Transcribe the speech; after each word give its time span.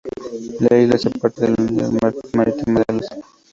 La 0.61 0.79
isla 0.79 0.95
hace 0.95 1.11
parte 1.11 1.41
de 1.41 1.49
la 1.49 1.63
unidad 1.63 1.91
marítima 2.35 2.79
de 2.79 2.85
Alaska. 2.87 3.17